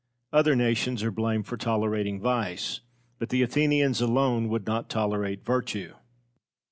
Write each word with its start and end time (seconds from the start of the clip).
Other 0.33 0.55
nations 0.55 1.03
are 1.03 1.11
blamed 1.11 1.45
for 1.45 1.57
tolerating 1.57 2.19
vice, 2.19 2.81
but 3.19 3.29
the 3.29 3.43
Athenians 3.43 4.01
alone 4.01 4.49
would 4.49 4.65
not 4.65 4.89
tolerate 4.89 5.45
virtue. 5.45 5.93